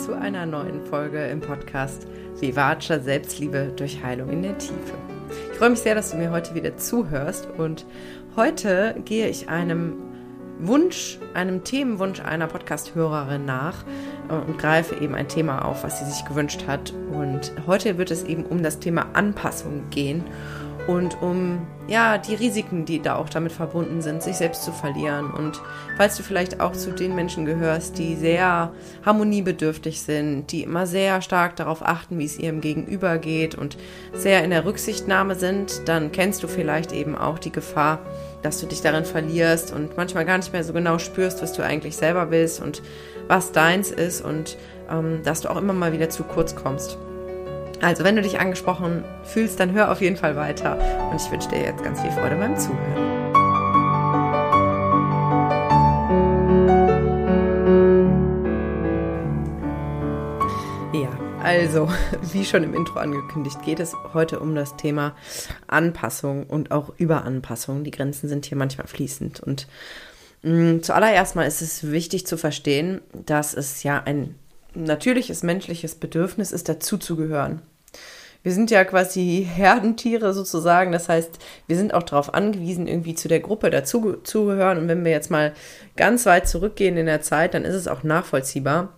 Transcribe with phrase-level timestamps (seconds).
[0.00, 2.06] zu einer neuen Folge im Podcast
[2.38, 4.94] Vivace Selbstliebe durch Heilung in der Tiefe.
[5.52, 7.84] Ich freue mich sehr, dass du mir heute wieder zuhörst und
[8.34, 9.96] heute gehe ich einem
[10.58, 13.84] Wunsch, einem Themenwunsch einer Podcast-Hörerin nach
[14.30, 16.94] äh, und greife eben ein Thema auf, was sie sich gewünscht hat.
[17.12, 20.24] Und heute wird es eben um das Thema Anpassung gehen
[20.86, 25.30] und um ja die Risiken, die da auch damit verbunden sind, sich selbst zu verlieren.
[25.30, 25.60] Und
[25.96, 28.72] falls du vielleicht auch zu den Menschen gehörst, die sehr
[29.04, 33.76] harmoniebedürftig sind, die immer sehr stark darauf achten, wie es ihrem Gegenüber geht und
[34.12, 37.98] sehr in der Rücksichtnahme sind, dann kennst du vielleicht eben auch die Gefahr,
[38.42, 41.62] dass du dich darin verlierst und manchmal gar nicht mehr so genau spürst, was du
[41.62, 42.82] eigentlich selber willst und
[43.28, 44.56] was deins ist und
[44.90, 46.98] ähm, dass du auch immer mal wieder zu kurz kommst.
[47.82, 50.78] Also, wenn du dich angesprochen fühlst, dann hör auf jeden Fall weiter.
[51.10, 52.76] Und ich wünsche dir jetzt ganz viel Freude beim Zuhören.
[60.92, 61.08] Ja,
[61.42, 61.88] also,
[62.32, 65.16] wie schon im Intro angekündigt, geht es heute um das Thema
[65.66, 67.82] Anpassung und auch Überanpassung.
[67.82, 69.40] Die Grenzen sind hier manchmal fließend.
[69.40, 69.66] Und
[70.42, 74.34] mh, mm, zuallererst mal ist es wichtig zu verstehen, dass es ja ein
[74.74, 77.62] natürliches menschliches Bedürfnis ist, dazuzugehören.
[78.42, 80.92] Wir sind ja quasi Herdentiere sozusagen.
[80.92, 84.78] Das heißt, wir sind auch darauf angewiesen, irgendwie zu der Gruppe dazugehören.
[84.78, 85.52] Und wenn wir jetzt mal
[85.96, 88.94] ganz weit zurückgehen in der Zeit, dann ist es auch nachvollziehbar,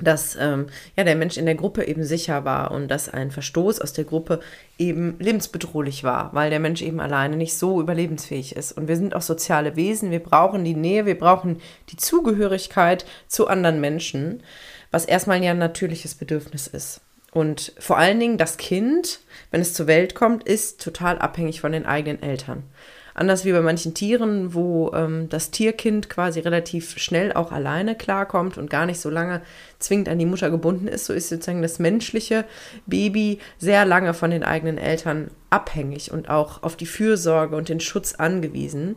[0.00, 3.80] dass ähm, ja, der Mensch in der Gruppe eben sicher war und dass ein Verstoß
[3.80, 4.40] aus der Gruppe
[4.78, 8.72] eben lebensbedrohlich war, weil der Mensch eben alleine nicht so überlebensfähig ist.
[8.72, 13.48] Und wir sind auch soziale Wesen, wir brauchen die Nähe, wir brauchen die Zugehörigkeit zu
[13.48, 14.42] anderen Menschen,
[14.90, 17.02] was erstmal ja ein natürliches Bedürfnis ist.
[17.32, 21.72] Und vor allen Dingen das Kind, wenn es zur Welt kommt, ist total abhängig von
[21.72, 22.62] den eigenen Eltern.
[23.14, 28.56] Anders wie bei manchen Tieren, wo ähm, das Tierkind quasi relativ schnell auch alleine klarkommt
[28.56, 29.42] und gar nicht so lange
[29.78, 32.44] zwingend an die Mutter gebunden ist, so ist sozusagen das menschliche
[32.86, 37.80] Baby sehr lange von den eigenen Eltern abhängig und auch auf die Fürsorge und den
[37.80, 38.96] Schutz angewiesen.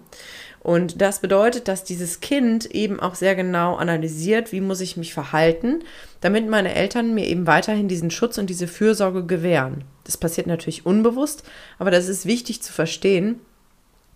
[0.65, 5.13] Und das bedeutet, dass dieses Kind eben auch sehr genau analysiert, wie muss ich mich
[5.13, 5.83] verhalten,
[6.21, 9.83] damit meine Eltern mir eben weiterhin diesen Schutz und diese Fürsorge gewähren.
[10.05, 11.43] Das passiert natürlich unbewusst,
[11.77, 13.41] aber das ist wichtig zu verstehen,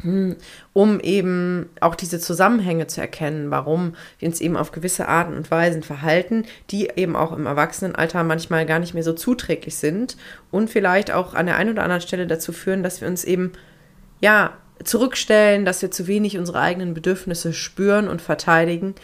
[0.02, 5.52] um eben auch diese Zusammenhänge zu erkennen, warum wir uns eben auf gewisse Arten und
[5.52, 10.16] Weisen verhalten, die eben auch im Erwachsenenalter manchmal gar nicht mehr so zuträglich sind
[10.52, 13.52] und vielleicht auch an der einen oder anderen Stelle dazu führen, dass wir uns eben
[14.22, 14.54] ja
[14.86, 18.96] zurückstellen, dass wir zu wenig unsere eigenen Bedürfnisse spüren und verteidigen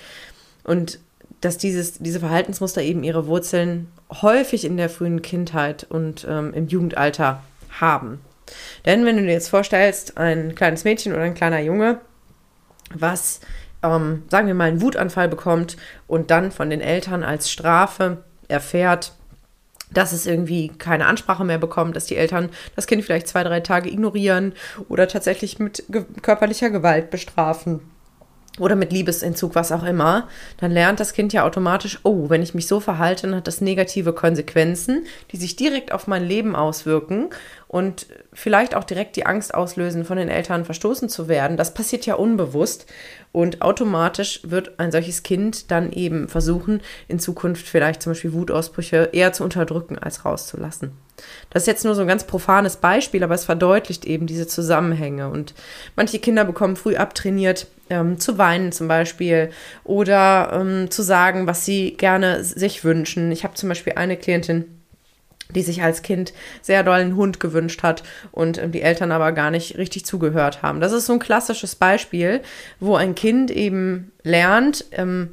[0.63, 1.00] und
[1.41, 3.88] dass dieses, diese Verhaltensmuster eben ihre Wurzeln
[4.22, 7.44] häufig in der frühen Kindheit und ähm, im Jugendalter
[7.81, 8.22] haben.
[8.85, 12.01] Denn wenn du dir jetzt vorstellst, ein kleines Mädchen oder ein kleiner Junge,
[12.94, 13.39] was,
[13.83, 19.13] ähm, sagen wir mal, einen Wutanfall bekommt und dann von den Eltern als Strafe erfährt,
[19.91, 23.59] dass es irgendwie keine Ansprache mehr bekommt, dass die Eltern das Kind vielleicht zwei, drei
[23.59, 24.53] Tage ignorieren
[24.89, 27.81] oder tatsächlich mit ge körperlicher Gewalt bestrafen
[28.60, 30.28] oder mit Liebesentzug, was auch immer,
[30.58, 33.62] dann lernt das Kind ja automatisch, oh, wenn ich mich so verhalte, dann hat das
[33.62, 37.30] negative Konsequenzen, die sich direkt auf mein Leben auswirken
[37.68, 41.58] und vielleicht auch direkt die Angst auslösen, von den Eltern verstoßen zu werden.
[41.58, 42.86] Das passiert ja unbewusst
[43.34, 49.10] und automatisch wird ein solches Kind dann eben versuchen, in Zukunft vielleicht zum Beispiel Wutausbrüche
[49.12, 50.92] eher zu unterdrücken als rauszulassen.
[51.50, 55.30] Das ist jetzt nur so ein ganz profanes Beispiel, aber es verdeutlicht eben diese Zusammenhänge.
[55.30, 55.54] Und
[55.96, 59.51] manche Kinder bekommen früh abtrainiert, ähm, zu weinen zum Beispiel
[59.84, 63.31] oder ähm, zu sagen, was sie gerne sich wünschen.
[63.31, 64.66] Ich habe zum Beispiel eine Klientin,
[65.53, 69.31] die sich als Kind sehr doll einen Hund gewünscht hat und ähm, die Eltern aber
[69.31, 70.79] gar nicht richtig zugehört haben.
[70.79, 72.41] Das ist so ein klassisches Beispiel,
[72.79, 75.29] wo ein Kind eben lernt, ähm,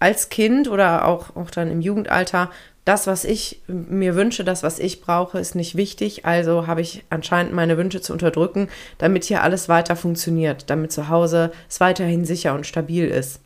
[0.00, 2.50] als Kind oder auch, auch dann im Jugendalter,
[2.84, 6.26] das, was ich mir wünsche, das, was ich brauche, ist nicht wichtig.
[6.26, 8.68] Also habe ich anscheinend meine Wünsche zu unterdrücken,
[8.98, 13.40] damit hier alles weiter funktioniert, damit zu Hause es weiterhin sicher und stabil ist.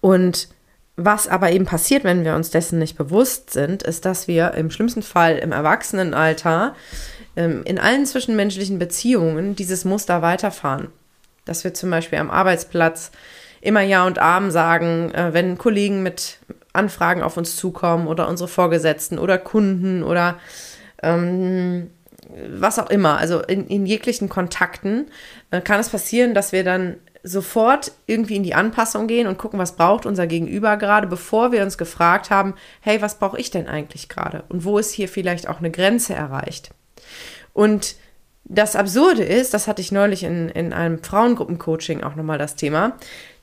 [0.00, 0.48] Und
[0.96, 4.70] was aber eben passiert, wenn wir uns dessen nicht bewusst sind, ist, dass wir im
[4.70, 6.74] schlimmsten Fall im Erwachsenenalter
[7.36, 10.88] ähm, in allen zwischenmenschlichen Beziehungen dieses Muster weiterfahren.
[11.44, 13.12] Dass wir zum Beispiel am Arbeitsplatz
[13.60, 16.38] immer Ja und Arm sagen, äh, wenn Kollegen mit
[16.74, 20.38] Anfragen auf uns zukommen oder unsere Vorgesetzten oder Kunden oder
[21.02, 21.90] ähm,
[22.48, 23.18] was auch immer.
[23.18, 25.06] Also in, in jeglichen Kontakten
[25.50, 29.58] äh, kann es passieren, dass wir dann sofort irgendwie in die Anpassung gehen und gucken,
[29.58, 33.66] was braucht unser Gegenüber gerade, bevor wir uns gefragt haben, hey, was brauche ich denn
[33.66, 34.44] eigentlich gerade?
[34.50, 36.70] Und wo ist hier vielleicht auch eine Grenze erreicht?
[37.54, 37.96] Und
[38.44, 42.92] das Absurde ist, das hatte ich neulich in, in einem Frauengruppencoaching auch nochmal das Thema,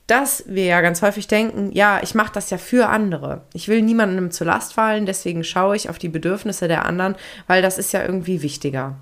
[0.06, 3.42] dass wir ja ganz häufig denken, ja, ich mache das ja für andere.
[3.54, 7.14] Ich will niemandem zur Last fallen, deswegen schaue ich auf die Bedürfnisse der anderen,
[7.46, 8.96] weil das ist ja irgendwie wichtiger.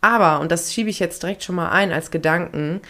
[0.00, 2.80] Aber, und das schiebe ich jetzt direkt schon mal ein als Gedanken,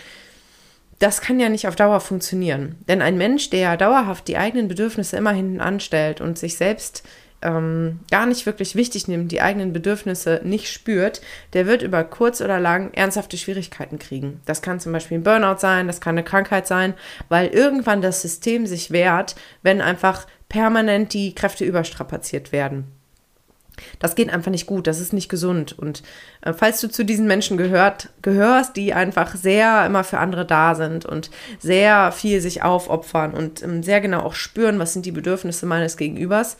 [0.98, 2.76] das kann ja nicht auf Dauer funktionieren.
[2.88, 7.04] Denn ein Mensch, der dauerhaft die eigenen Bedürfnisse immer hinten anstellt und sich selbst
[7.42, 11.20] ähm, gar nicht wirklich wichtig nimmt, die eigenen Bedürfnisse nicht spürt,
[11.52, 14.40] der wird über kurz oder lang ernsthafte Schwierigkeiten kriegen.
[14.44, 16.94] Das kann zum Beispiel ein Burnout sein, das kann eine Krankheit sein,
[17.28, 22.97] weil irgendwann das System sich wehrt, wenn einfach permanent die Kräfte überstrapaziert werden.
[23.98, 25.78] Das geht einfach nicht gut, das ist nicht gesund.
[25.78, 26.02] Und
[26.42, 30.74] äh, falls du zu diesen Menschen gehört, gehörst, die einfach sehr immer für andere da
[30.74, 35.12] sind und sehr viel sich aufopfern und ähm, sehr genau auch spüren, was sind die
[35.12, 36.56] Bedürfnisse meines Gegenübers,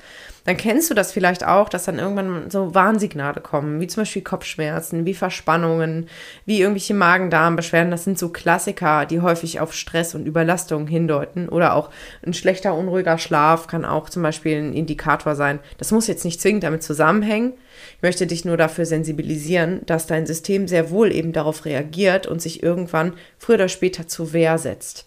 [0.49, 4.23] dann kennst du das vielleicht auch, dass dann irgendwann so Warnsignale kommen, wie zum Beispiel
[4.23, 6.09] Kopfschmerzen, wie Verspannungen,
[6.47, 7.91] wie irgendwelche Magen-Darm-Beschwerden.
[7.91, 11.51] Das sind so Klassiker, die häufig auf Stress und Überlastung hindeuten.
[11.51, 11.91] Oder auch
[12.25, 15.59] ein schlechter, unruhiger Schlaf kann auch zum Beispiel ein Indikator sein.
[15.77, 17.08] Das muss jetzt nicht zwingend damit zusammenhängen.
[17.97, 22.41] Ich möchte dich nur dafür sensibilisieren, dass dein System sehr wohl eben darauf reagiert und
[22.41, 25.07] sich irgendwann früher oder später zur Wehr setzt.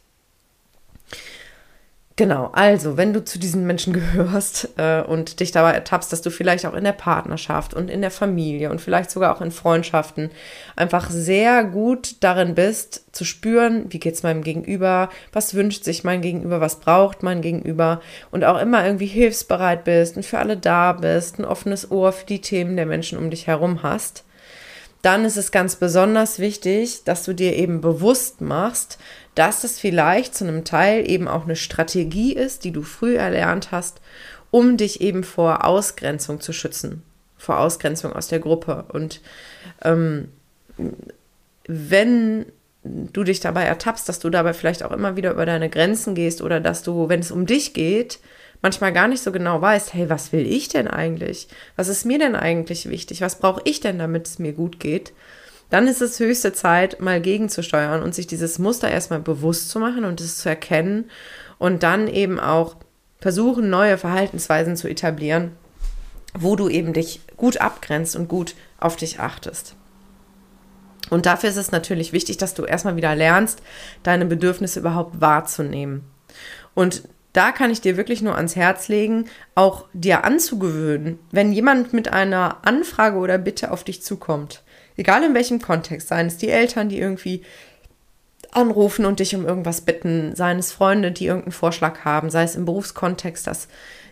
[2.22, 6.30] Genau, also wenn du zu diesen Menschen gehörst äh, und dich dabei ertappst, dass du
[6.30, 10.30] vielleicht auch in der Partnerschaft und in der Familie und vielleicht sogar auch in Freundschaften
[10.76, 16.04] einfach sehr gut darin bist, zu spüren, wie geht es meinem Gegenüber, was wünscht sich
[16.04, 20.58] mein Gegenüber, was braucht mein Gegenüber und auch immer irgendwie hilfsbereit bist und für alle
[20.58, 24.26] da bist, ein offenes Ohr für die Themen der Menschen um dich herum hast,
[25.02, 29.00] dann ist es ganz besonders wichtig, dass du dir eben bewusst machst,
[29.36, 33.72] dass es vielleicht zu einem Teil eben auch eine Strategie ist, die du früh erlernt
[33.72, 34.02] hast,
[34.52, 37.04] um dich eben vor Ausgrenzung zu schützen,
[37.38, 38.86] vor Ausgrenzung aus der Gruppe.
[38.90, 39.22] Und
[39.84, 40.28] ähm,
[41.66, 42.46] wenn
[42.84, 46.42] du dich dabei ertappst, dass du dabei vielleicht auch immer wieder über deine Grenzen gehst
[46.42, 48.20] oder dass du, wenn es um dich geht,
[48.62, 51.48] manchmal gar nicht so genau weißt, hey, was will ich denn eigentlich?
[51.76, 53.22] Was ist mir denn eigentlich wichtig?
[53.22, 55.14] Was brauche ich denn, damit es mir gut geht?
[55.72, 60.04] dann ist es höchste Zeit, mal gegenzusteuern und sich dieses Muster erstmal bewusst zu machen
[60.04, 61.10] und es zu erkennen
[61.58, 62.76] und dann eben auch
[63.20, 65.54] versuchen, neue Verhaltensweisen zu etablieren,
[66.38, 69.76] wo du eben dich gut abgrenzt und gut auf dich achtest.
[71.10, 73.62] Und dafür ist es natürlich wichtig, dass du erstmal wieder lernst,
[74.04, 76.04] deine Bedürfnisse überhaupt wahrzunehmen.
[76.74, 77.04] Und
[77.34, 79.26] da kann ich dir wirklich nur ans Herz legen,
[79.56, 84.64] auch dir anzugewöhnen, wenn jemand mit einer Anfrage oder Bitte auf dich zukommt,
[84.98, 87.42] Egal in welchem Kontext, seien es die Eltern, die irgendwie
[88.52, 92.56] anrufen und dich um irgendwas bitten, seien es Freunde, die irgendeinen Vorschlag haben, sei es
[92.56, 93.68] im Berufskontext, dass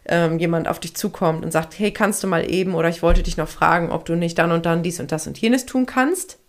[0.05, 3.21] ähm, jemand auf dich zukommt und sagt, hey, kannst du mal eben oder ich wollte
[3.21, 5.85] dich noch fragen, ob du nicht dann und dann dies und das und jenes tun
[5.85, 6.39] kannst,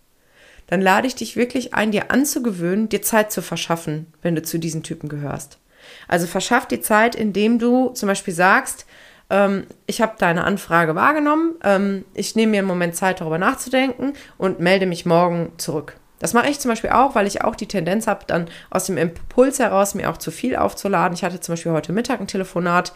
[0.67, 4.57] dann lade ich dich wirklich ein, dir anzugewöhnen, dir Zeit zu verschaffen, wenn du zu
[4.57, 5.59] diesen Typen gehörst.
[6.07, 8.85] Also verschaff dir Zeit, indem du zum Beispiel sagst,
[9.29, 14.13] ähm, ich habe deine Anfrage wahrgenommen, ähm, ich nehme mir einen Moment Zeit, darüber nachzudenken
[14.37, 15.95] und melde mich morgen zurück.
[16.19, 18.97] Das mache ich zum Beispiel auch, weil ich auch die Tendenz habe, dann aus dem
[18.97, 21.15] Impuls heraus mir auch zu viel aufzuladen.
[21.15, 22.93] Ich hatte zum Beispiel heute Mittag ein Telefonat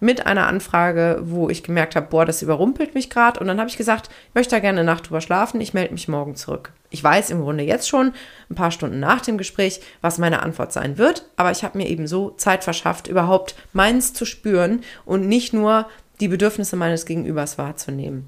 [0.00, 3.40] mit einer Anfrage, wo ich gemerkt habe, boah, das überrumpelt mich gerade.
[3.40, 5.94] Und dann habe ich gesagt, ich möchte da gerne eine Nacht drüber schlafen, ich melde
[5.94, 6.72] mich morgen zurück.
[6.90, 8.12] Ich weiß im Grunde jetzt schon,
[8.50, 11.88] ein paar Stunden nach dem Gespräch, was meine Antwort sein wird, aber ich habe mir
[11.88, 15.86] eben so Zeit verschafft, überhaupt meins zu spüren und nicht nur
[16.20, 18.26] die Bedürfnisse meines Gegenübers wahrzunehmen.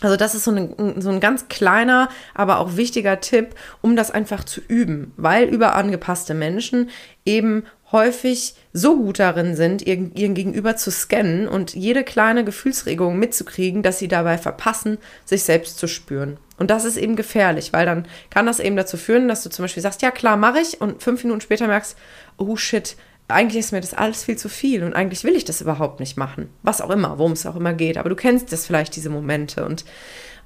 [0.00, 4.10] Also das ist so ein, so ein ganz kleiner, aber auch wichtiger Tipp, um das
[4.10, 6.88] einfach zu üben, weil überangepasste Menschen
[7.26, 13.18] eben häufig so gut darin sind, ihren, ihren Gegenüber zu scannen und jede kleine Gefühlsregung
[13.18, 16.36] mitzukriegen, dass sie dabei verpassen, sich selbst zu spüren.
[16.56, 19.64] Und das ist eben gefährlich, weil dann kann das eben dazu führen, dass du zum
[19.64, 21.96] Beispiel sagst, ja klar, mache ich und fünf Minuten später merkst,
[22.36, 22.96] oh shit,
[23.28, 26.16] eigentlich ist mir das alles viel zu viel und eigentlich will ich das überhaupt nicht
[26.16, 26.48] machen.
[26.62, 27.96] Was auch immer, worum es auch immer geht.
[27.96, 29.64] Aber du kennst das vielleicht, diese Momente.
[29.64, 29.84] Und,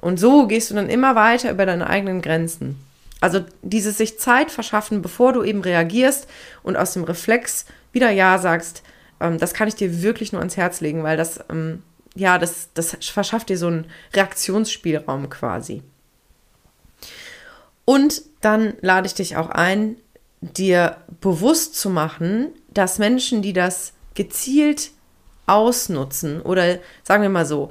[0.00, 2.78] und so gehst du dann immer weiter über deine eigenen Grenzen.
[3.25, 6.28] Also dieses sich Zeit verschaffen, bevor du eben reagierst
[6.62, 8.83] und aus dem Reflex wieder Ja sagst,
[9.19, 11.83] ähm, das kann ich dir wirklich nur ans Herz legen, weil das, ähm,
[12.14, 15.83] ja, das, das verschafft dir so einen Reaktionsspielraum quasi.
[17.87, 19.97] Und dann lade ich dich auch ein,
[20.43, 24.90] dir bewusst zu machen, dass Menschen, die das gezielt
[25.47, 27.71] ausnutzen oder sagen wir mal so,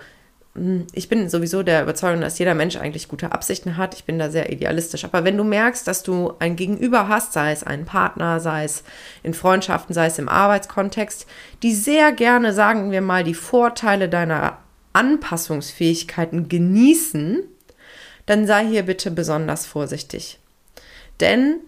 [0.94, 3.96] ich bin sowieso der Überzeugung, dass jeder Mensch eigentlich gute Absichten hat.
[3.96, 5.04] Ich bin da sehr idealistisch.
[5.04, 8.84] Aber wenn du merkst, dass du ein Gegenüber hast, sei es einen Partner, sei es
[9.24, 11.26] in Freundschaften, sei es im Arbeitskontext,
[11.64, 14.60] die sehr gerne, sagen wir mal, die Vorteile deiner
[14.94, 17.44] Anpassungsfähigkeiten genießen,
[18.28, 20.40] dann sei hier bitte besonders vorsichtig.
[21.20, 21.62] Denn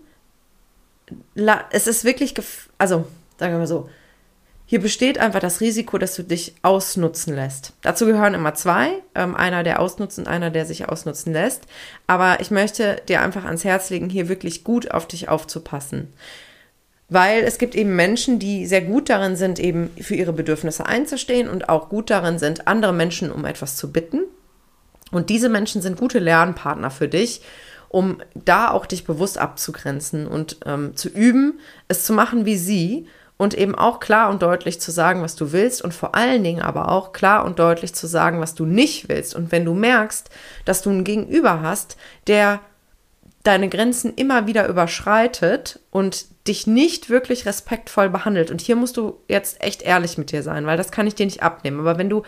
[1.71, 2.35] es ist wirklich,
[2.77, 3.07] also
[3.39, 3.89] sagen wir mal so,
[4.67, 7.73] hier besteht einfach das Risiko, dass du dich ausnutzen lässt.
[7.81, 11.63] Dazu gehören immer zwei, ähm, einer, der ausnutzt und einer, der sich ausnutzen lässt.
[12.07, 16.11] Aber ich möchte dir einfach ans Herz legen, hier wirklich gut auf dich aufzupassen.
[17.09, 21.47] Weil es gibt eben Menschen, die sehr gut darin sind, eben für ihre Bedürfnisse einzustehen
[21.47, 24.23] und auch gut darin sind, andere Menschen um etwas zu bitten.
[25.11, 27.41] Und diese Menschen sind gute Lernpartner für dich,
[27.89, 33.05] um da auch dich bewusst abzugrenzen und ähm, zu üben, es zu machen wie sie
[33.37, 36.61] und eben auch klar und deutlich zu sagen, was du willst und vor allen Dingen
[36.61, 39.35] aber auch klar und deutlich zu sagen, was du nicht willst.
[39.35, 40.29] Und wenn du merkst,
[40.63, 42.61] dass du einen Gegenüber hast, der
[43.43, 48.51] deine Grenzen immer wieder überschreitet und dich nicht wirklich respektvoll behandelt.
[48.51, 51.25] Und hier musst du jetzt echt ehrlich mit dir sein, weil das kann ich dir
[51.25, 51.79] nicht abnehmen.
[51.79, 52.23] Aber wenn du,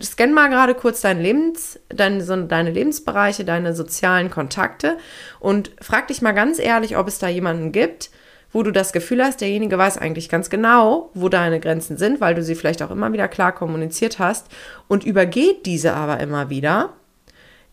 [0.00, 4.98] scan mal gerade kurz dein Lebens, deine, so deine Lebensbereiche, deine sozialen Kontakte
[5.38, 8.10] und frag dich mal ganz ehrlich, ob es da jemanden gibt,
[8.52, 12.34] wo du das Gefühl hast, derjenige weiß eigentlich ganz genau, wo deine Grenzen sind, weil
[12.34, 14.46] du sie vielleicht auch immer wieder klar kommuniziert hast
[14.88, 16.94] und übergeht diese aber immer wieder,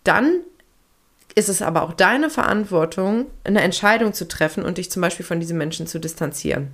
[0.04, 0.42] dann
[1.36, 5.40] ist es aber auch deine Verantwortung, eine Entscheidung zu treffen und dich zum Beispiel von
[5.40, 6.70] diesen Menschen zu distanzieren.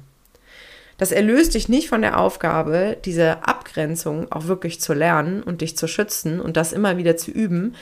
[0.98, 5.78] Das erlöst dich nicht von der Aufgabe, diese Abgrenzung auch wirklich zu lernen und dich
[5.78, 7.76] zu schützen und das immer wieder zu üben,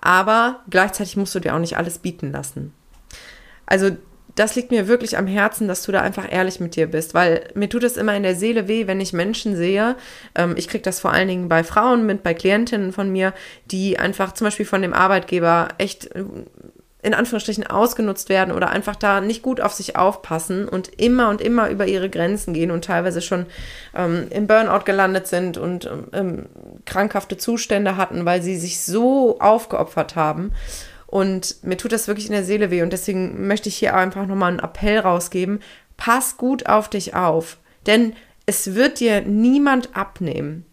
[0.00, 2.72] aber gleichzeitig musst du dir auch nicht alles bieten lassen.
[3.66, 3.90] Also
[4.34, 7.48] das liegt mir wirklich am Herzen, dass du da einfach ehrlich mit dir bist, weil
[7.54, 9.96] mir tut es immer in der Seele weh, wenn ich Menschen sehe.
[10.34, 13.34] Ähm, ich kriege das vor allen Dingen bei Frauen mit, bei Klientinnen von mir,
[13.66, 16.24] die einfach zum Beispiel von dem Arbeitgeber echt äh,
[17.02, 21.40] in Anführungsstrichen ausgenutzt werden oder einfach da nicht gut auf sich aufpassen und immer und
[21.40, 23.46] immer über ihre Grenzen gehen und teilweise schon
[23.94, 26.46] ähm, im Burnout gelandet sind und ähm,
[26.86, 30.52] krankhafte Zustände hatten, weil sie sich so aufgeopfert haben.
[31.12, 32.80] Und mir tut das wirklich in der Seele weh.
[32.80, 35.60] Und deswegen möchte ich hier einfach nochmal einen Appell rausgeben.
[35.98, 37.58] Pass gut auf dich auf.
[37.86, 38.14] Denn
[38.46, 40.64] es wird dir niemand abnehmen.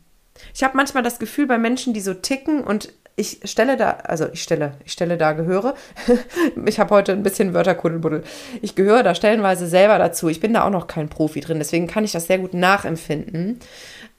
[0.56, 4.30] Ich habe manchmal das Gefühl bei Menschen, die so ticken und ich stelle da, also
[4.32, 5.76] ich stelle, ich stelle da gehöre.
[6.66, 8.24] ich habe heute ein bisschen Wörterkuddelbuddel.
[8.62, 10.30] Ich gehöre da stellenweise selber dazu.
[10.30, 13.60] Ich bin da auch noch kein Profi drin, deswegen kann ich das sehr gut nachempfinden.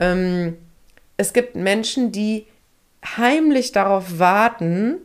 [0.00, 0.58] Ähm,
[1.16, 2.46] es gibt Menschen, die
[3.16, 4.98] heimlich darauf warten,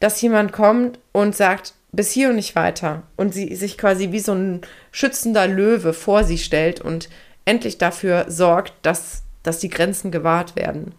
[0.00, 3.02] dass jemand kommt und sagt, bis hier und nicht weiter.
[3.16, 4.60] Und sie sich quasi wie so ein
[4.92, 7.08] schützender Löwe vor sie stellt und
[7.44, 10.94] endlich dafür sorgt, dass, dass die Grenzen gewahrt werden.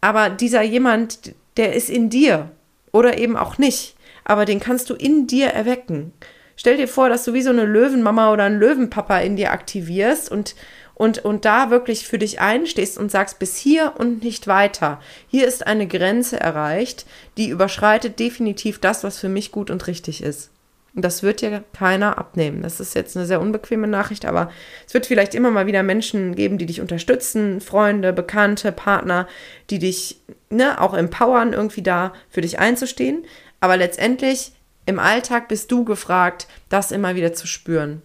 [0.00, 2.50] Aber dieser jemand, der ist in dir
[2.92, 3.96] oder eben auch nicht.
[4.24, 6.12] Aber den kannst du in dir erwecken.
[6.56, 10.30] Stell dir vor, dass du wie so eine Löwenmama oder einen Löwenpapa in dir aktivierst
[10.30, 10.54] und
[10.98, 15.00] und, und da wirklich für dich einstehst und sagst, bis hier und nicht weiter.
[15.28, 20.22] Hier ist eine Grenze erreicht, die überschreitet definitiv das, was für mich gut und richtig
[20.22, 20.50] ist.
[20.94, 22.62] Und das wird dir keiner abnehmen.
[22.62, 24.50] Das ist jetzt eine sehr unbequeme Nachricht, aber
[24.84, 29.28] es wird vielleicht immer mal wieder Menschen geben, die dich unterstützen, Freunde, Bekannte, Partner,
[29.70, 33.24] die dich ne, auch empowern, irgendwie da für dich einzustehen.
[33.60, 34.52] Aber letztendlich
[34.86, 38.02] im Alltag bist du gefragt, das immer wieder zu spüren.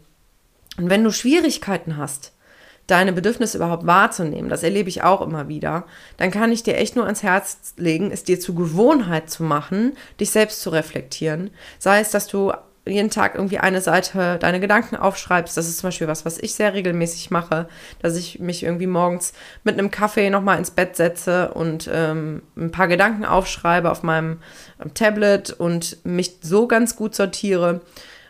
[0.77, 2.32] Und wenn du Schwierigkeiten hast,
[2.93, 5.85] deine Bedürfnisse überhaupt wahrzunehmen, das erlebe ich auch immer wieder,
[6.17, 9.93] dann kann ich dir echt nur ans Herz legen, es dir zur Gewohnheit zu machen,
[10.19, 11.49] dich selbst zu reflektieren.
[11.79, 12.53] Sei es, dass du
[12.85, 15.57] jeden Tag irgendwie eine Seite deine Gedanken aufschreibst.
[15.57, 17.67] Das ist zum Beispiel was, was ich sehr regelmäßig mache,
[18.01, 19.33] dass ich mich irgendwie morgens
[19.63, 24.39] mit einem Kaffee nochmal ins Bett setze und ähm, ein paar Gedanken aufschreibe auf meinem
[24.79, 27.81] ähm, Tablet und mich so ganz gut sortiere.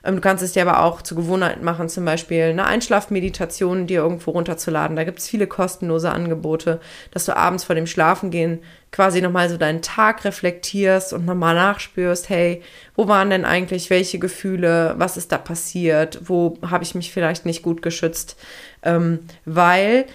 [0.03, 4.01] Ähm, du kannst es dir aber auch zur Gewohnheit machen, zum Beispiel eine Einschlafmeditation dir
[4.01, 4.95] irgendwo runterzuladen.
[4.95, 6.79] Da gibt es viele kostenlose Angebote,
[7.11, 8.59] dass du abends vor dem Schlafengehen
[8.91, 12.61] quasi nochmal so deinen Tag reflektierst und nochmal nachspürst, hey,
[12.95, 17.45] wo waren denn eigentlich welche Gefühle, was ist da passiert, wo habe ich mich vielleicht
[17.45, 18.37] nicht gut geschützt,
[18.83, 20.05] ähm, weil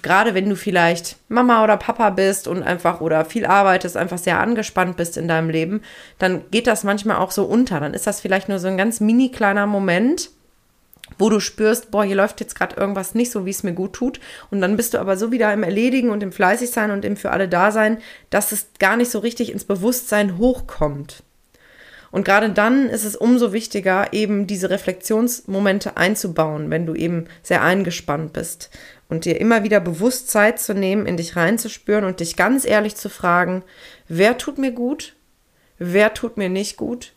[0.00, 4.40] gerade wenn du vielleicht Mama oder Papa bist und einfach oder viel arbeitest, einfach sehr
[4.40, 5.82] angespannt bist in deinem Leben,
[6.18, 7.78] dann geht das manchmal auch so unter.
[7.80, 10.30] Dann ist das vielleicht nur so ein ganz mini kleiner Moment,
[11.18, 13.92] wo du spürst, boah, hier läuft jetzt gerade irgendwas nicht so, wie es mir gut
[13.92, 14.20] tut.
[14.50, 17.30] Und dann bist du aber so wieder im Erledigen und im Fleißigsein und im für
[17.30, 17.98] alle Dasein,
[18.30, 21.22] dass es gar nicht so richtig ins Bewusstsein hochkommt.
[22.12, 27.62] Und gerade dann ist es umso wichtiger, eben diese Reflexionsmomente einzubauen, wenn du eben sehr
[27.62, 28.70] eingespannt bist
[29.08, 32.96] und dir immer wieder bewusst Zeit zu nehmen, in dich reinzuspüren und dich ganz ehrlich
[32.96, 33.64] zu fragen,
[34.08, 35.16] wer tut mir gut,
[35.78, 37.14] wer tut mir nicht gut,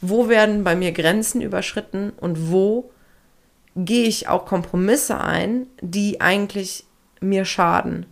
[0.00, 2.90] wo werden bei mir Grenzen überschritten und wo
[3.76, 6.84] gehe ich auch Kompromisse ein, die eigentlich
[7.20, 8.06] mir schaden.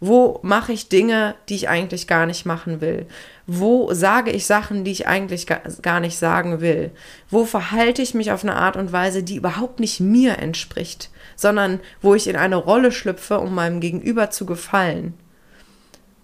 [0.00, 3.06] Wo mache ich Dinge, die ich eigentlich gar nicht machen will?
[3.46, 6.92] Wo sage ich Sachen, die ich eigentlich gar nicht sagen will?
[7.30, 11.80] Wo verhalte ich mich auf eine Art und Weise, die überhaupt nicht mir entspricht, sondern
[12.00, 15.14] wo ich in eine Rolle schlüpfe, um meinem Gegenüber zu gefallen?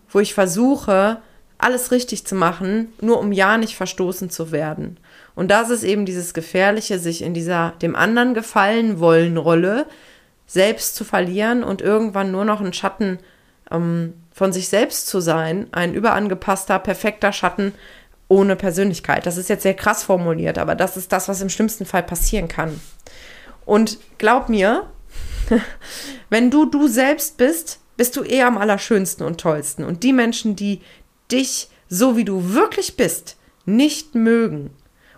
[0.08, 1.20] Wo ich versuche,
[1.58, 4.98] alles richtig zu machen, nur um ja nicht verstoßen zu werden.
[5.34, 9.86] Und das ist eben dieses Gefährliche, sich in dieser dem anderen gefallen wollen Rolle
[10.46, 13.18] selbst zu verlieren und irgendwann nur noch ein Schatten
[13.70, 17.72] ähm, von sich selbst zu sein, ein überangepasster, perfekter Schatten
[18.28, 19.26] ohne Persönlichkeit.
[19.26, 22.48] Das ist jetzt sehr krass formuliert, aber das ist das, was im schlimmsten Fall passieren
[22.48, 22.80] kann.
[23.64, 24.88] Und glaub mir,
[26.30, 29.84] wenn du du selbst bist, bist du eher am allerschönsten und tollsten.
[29.84, 30.80] Und die Menschen, die
[31.30, 34.70] dich so wie du wirklich bist, nicht mögen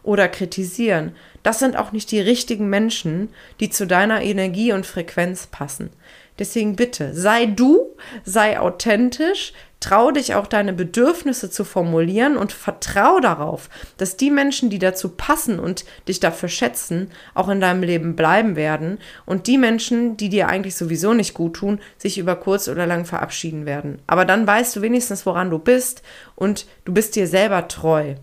[0.03, 3.29] oder kritisieren, das sind auch nicht die richtigen Menschen,
[3.61, 5.91] die zu deiner Energie und Frequenz passen.
[6.39, 13.21] Deswegen bitte, sei du, sei authentisch, trau dich auch deine Bedürfnisse zu formulieren und vertrau
[13.21, 18.17] darauf, dass die Menschen, die dazu passen und dich dafür schätzen, auch in deinem Leben
[18.17, 22.69] bleiben werden und die Menschen, die dir eigentlich sowieso nicht gut tun, sich über kurz
[22.69, 24.01] oder lang verabschieden werden.
[24.07, 26.03] Aber dann weißt du wenigstens, woran du bist
[26.35, 28.15] und du bist dir selber treu.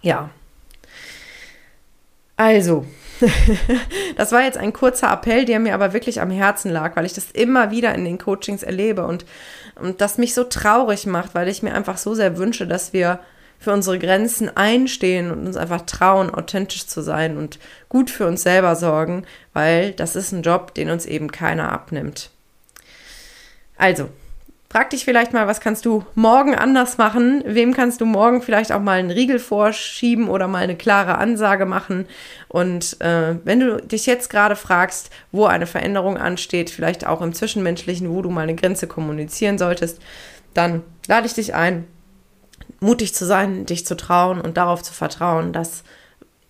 [0.00, 0.30] Ja.
[2.42, 2.84] Also,
[4.16, 7.12] das war jetzt ein kurzer Appell, der mir aber wirklich am Herzen lag, weil ich
[7.12, 9.24] das immer wieder in den Coachings erlebe und,
[9.76, 13.20] und das mich so traurig macht, weil ich mir einfach so sehr wünsche, dass wir
[13.60, 18.42] für unsere Grenzen einstehen und uns einfach trauen, authentisch zu sein und gut für uns
[18.42, 22.30] selber sorgen, weil das ist ein Job, den uns eben keiner abnimmt.
[23.76, 24.08] Also,
[24.72, 27.44] Frag dich vielleicht mal, was kannst du morgen anders machen?
[27.44, 31.66] Wem kannst du morgen vielleicht auch mal einen Riegel vorschieben oder mal eine klare Ansage
[31.66, 32.06] machen?
[32.48, 37.34] Und äh, wenn du dich jetzt gerade fragst, wo eine Veränderung ansteht, vielleicht auch im
[37.34, 40.00] Zwischenmenschlichen, wo du mal eine Grenze kommunizieren solltest,
[40.54, 41.84] dann lade ich dich ein,
[42.80, 45.84] mutig zu sein, dich zu trauen und darauf zu vertrauen, dass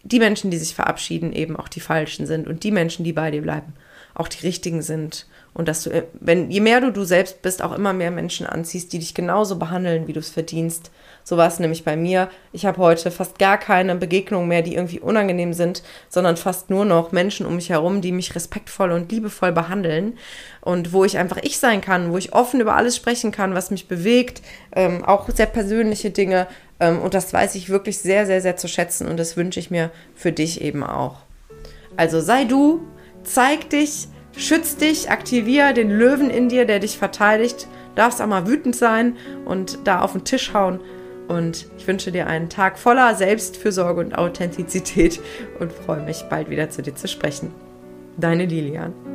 [0.05, 3.33] die Menschen, die sich verabschieden, eben auch die falschen sind und die Menschen, die bei
[3.33, 3.73] dir bleiben,
[4.15, 7.63] auch die richtigen sind und dass du, äh, wenn, je mehr du du selbst bist,
[7.63, 10.91] auch immer mehr Menschen anziehst, die dich genauso behandeln, wie du es verdienst.
[11.25, 12.31] So war es nämlich bei mir.
[12.53, 16.85] Ich habe heute fast gar keine Begegnungen mehr, die irgendwie unangenehm sind, sondern fast nur
[16.85, 20.19] noch Menschen um mich herum, die mich respektvoll und liebevoll behandeln
[20.63, 23.71] und wo ich einfach ich sein kann, wo ich offen über alles sprechen kann, was
[23.71, 24.43] mich bewegt,
[24.75, 26.49] ähm, auch sehr persönliche Dinge.
[26.81, 29.71] Ähm, und das weiß ich wirklich sehr, sehr, sehr zu schätzen und das wünsche ich
[29.71, 31.19] mir für dich eben auch.
[31.97, 32.81] Also sei du,
[33.25, 37.69] zeig dich, Schütz dich, aktivier den Löwen in dir, der dich verteidigt.
[37.95, 40.81] Darfst auch mal wütend sein und da auf den Tisch hauen.
[41.29, 45.21] Und ich wünsche dir einen Tag voller Selbstfürsorge und Authentizität
[45.61, 47.53] und freue mich, bald wieder zu dir zu sprechen.
[48.17, 49.12] Deine Lilian.